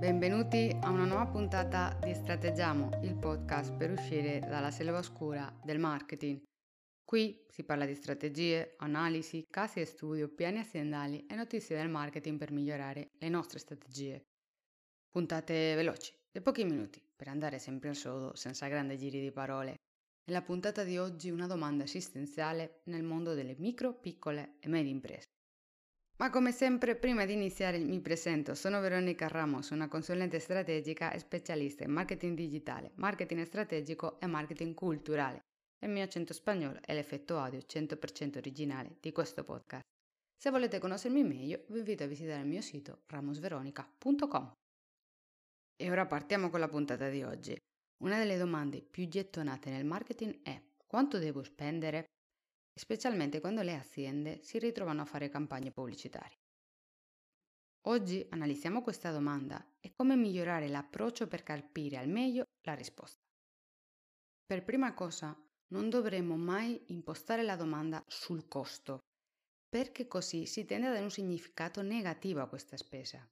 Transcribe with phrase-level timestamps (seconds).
[0.00, 5.78] benvenuti a una nuova puntata di Strateggiamo, il podcast per uscire dalla selva oscura del
[5.78, 6.40] marketing.
[7.04, 12.38] Qui si parla di strategie, analisi, casi e studio, piani aziendali e notizie del marketing
[12.38, 14.24] per migliorare le nostre strategie.
[15.10, 19.74] Puntate veloci, di pochi minuti, per andare sempre al sodo senza grandi giri di parole.
[20.24, 25.26] Nella puntata di oggi una domanda esistenziale nel mondo delle micro, piccole e medie imprese.
[26.20, 31.18] Ma come sempre, prima di iniziare mi presento, sono Veronica Ramos, una consulente strategica e
[31.18, 35.40] specialista in marketing digitale, marketing strategico e marketing culturale.
[35.78, 39.80] Il mio accento spagnolo è l'effetto audio 100% originale di questo podcast.
[40.36, 44.52] Se volete conoscermi meglio, vi invito a visitare il mio sito ramosveronica.com.
[45.74, 47.56] E ora partiamo con la puntata di oggi.
[48.04, 52.04] Una delle domande più gettonate nel marketing è quanto devo spendere
[52.80, 56.38] specialmente quando le aziende si ritrovano a fare campagne pubblicitarie.
[57.88, 63.18] Oggi analizziamo questa domanda e come migliorare l'approccio per capire al meglio la risposta.
[64.46, 65.36] Per prima cosa,
[65.74, 69.00] non dovremmo mai impostare la domanda sul costo,
[69.68, 73.22] perché così si tende a dare un significato negativo a questa spesa.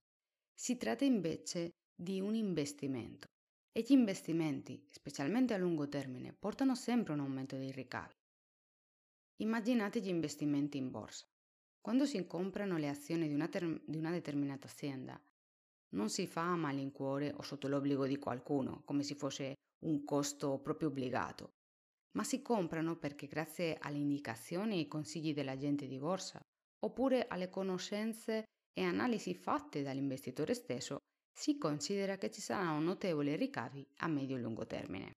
[0.55, 3.29] Si tratta invece di un investimento
[3.73, 8.18] e gli investimenti, specialmente a lungo termine, portano sempre un aumento dei ricavi.
[9.41, 11.25] Immaginate gli investimenti in borsa.
[11.81, 15.21] Quando si comprano le azioni di una, ter- di una determinata azienda,
[15.91, 20.59] non si fa a malincuore o sotto l'obbligo di qualcuno, come se fosse un costo
[20.59, 21.53] proprio obbligato,
[22.17, 26.41] ma si comprano perché grazie alle indicazioni e ai consigli dell'agente di borsa,
[26.81, 30.99] oppure alle conoscenze e analisi fatte dall'investitore stesso,
[31.33, 35.13] si considera che ci saranno notevoli ricavi a medio e lungo termine.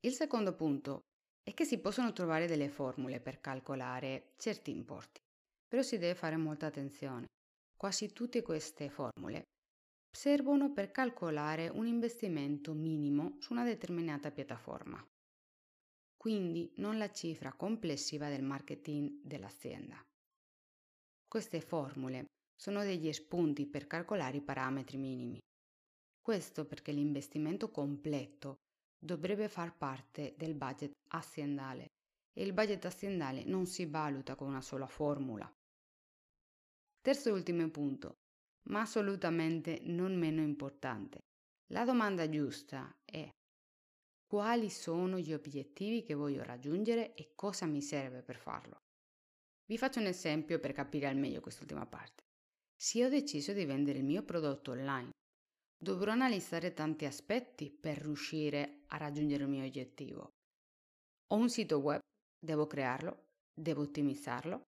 [0.00, 1.00] Il secondo punto
[1.46, 5.20] è che si possono trovare delle formule per calcolare certi importi,
[5.68, 7.26] però si deve fare molta attenzione.
[7.76, 9.44] Quasi tutte queste formule
[10.10, 15.00] servono per calcolare un investimento minimo su una determinata piattaforma,
[16.16, 20.04] quindi non la cifra complessiva del marketing dell'azienda.
[21.28, 22.24] Queste formule
[22.56, 25.38] sono degli spunti per calcolare i parametri minimi.
[26.20, 28.56] Questo perché l'investimento completo
[28.98, 31.88] dovrebbe far parte del budget aziendale
[32.32, 35.50] e il budget aziendale non si valuta con una sola formula.
[37.00, 38.16] Terzo e ultimo punto,
[38.68, 41.20] ma assolutamente non meno importante.
[41.68, 43.28] La domanda giusta è
[44.26, 48.82] quali sono gli obiettivi che voglio raggiungere e cosa mi serve per farlo.
[49.66, 52.24] Vi faccio un esempio per capire al meglio quest'ultima parte.
[52.76, 55.10] Se ho deciso di vendere il mio prodotto online
[55.78, 60.32] Dovrò analizzare tanti aspetti per riuscire a raggiungere il mio obiettivo.
[61.28, 62.00] Ho un sito web,
[62.38, 64.62] devo crearlo, devo ottimizzarlo.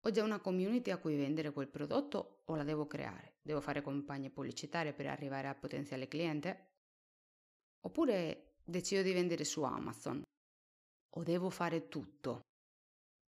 [0.00, 3.36] Ho già una community a cui vendere quel prodotto o la devo creare?
[3.42, 6.70] Devo fare campagne pubblicitarie per arrivare al potenziale cliente?
[7.86, 10.22] Oppure decido di vendere su Amazon?
[11.14, 12.40] O devo fare tutto?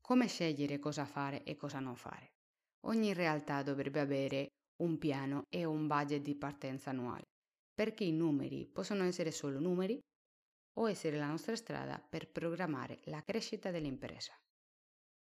[0.01, 2.33] Come scegliere cosa fare e cosa non fare?
[2.87, 4.49] Ogni realtà dovrebbe avere
[4.83, 7.25] un piano e un budget di partenza annuale,
[7.75, 9.99] perché i numeri possono essere solo numeri
[10.79, 14.33] o essere la nostra strada per programmare la crescita dell'impresa.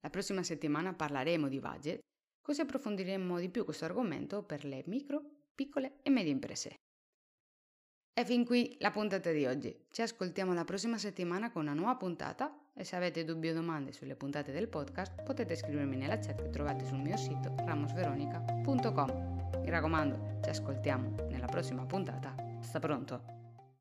[0.00, 1.98] La prossima settimana parleremo di budget,
[2.40, 5.22] così approfondiremo di più questo argomento per le micro,
[5.54, 6.76] piccole e medie imprese.
[8.18, 9.86] E fin qui la puntata di oggi.
[9.90, 13.92] Ci ascoltiamo la prossima settimana con una nuova puntata e se avete dubbi o domande
[13.92, 19.37] sulle puntate del podcast potete scrivermi nella chat che trovate sul mio sito ramosveronica.com.
[19.68, 22.34] Mi raccomando, ci ascoltiamo nella prossima puntata.
[22.62, 23.37] Sta pronto?